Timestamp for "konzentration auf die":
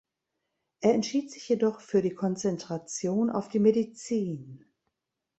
2.15-3.59